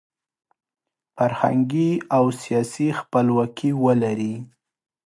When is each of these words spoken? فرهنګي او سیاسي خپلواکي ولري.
فرهنګي 1.15 1.91
او 2.15 2.25
سیاسي 2.41 2.87
خپلواکي 2.99 3.71
ولري. 3.83 4.35